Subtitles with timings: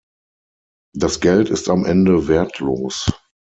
[0.95, 3.05] Das Geld ist am Ende wertlos.